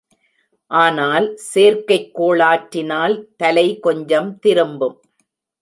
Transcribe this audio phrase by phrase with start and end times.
[0.71, 4.97] ஆனால் சேர்க்கைக் கோளாற்றினால் தலை கொஞ்சம் திரும்பும்.